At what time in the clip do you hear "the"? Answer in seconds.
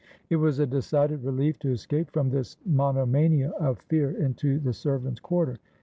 4.57-4.73